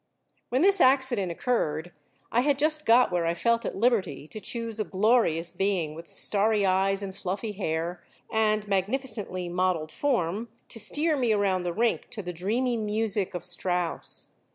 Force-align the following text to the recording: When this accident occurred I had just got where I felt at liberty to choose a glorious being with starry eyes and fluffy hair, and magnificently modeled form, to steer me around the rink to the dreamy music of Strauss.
When 0.49 0.63
this 0.63 0.81
accident 0.81 1.31
occurred 1.31 1.91
I 2.31 2.41
had 2.41 2.57
just 2.57 2.87
got 2.87 3.11
where 3.11 3.27
I 3.27 3.35
felt 3.35 3.65
at 3.67 3.75
liberty 3.77 4.25
to 4.29 4.39
choose 4.39 4.79
a 4.79 4.83
glorious 4.83 5.51
being 5.51 5.93
with 5.93 6.07
starry 6.07 6.65
eyes 6.65 7.03
and 7.03 7.15
fluffy 7.15 7.51
hair, 7.51 8.01
and 8.31 8.67
magnificently 8.67 9.47
modeled 9.47 9.91
form, 9.91 10.49
to 10.69 10.79
steer 10.79 11.15
me 11.15 11.33
around 11.33 11.65
the 11.65 11.71
rink 11.73 12.07
to 12.13 12.23
the 12.23 12.33
dreamy 12.33 12.77
music 12.77 13.35
of 13.35 13.45
Strauss. 13.45 14.33